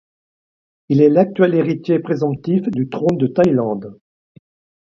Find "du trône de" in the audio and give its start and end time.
2.71-3.27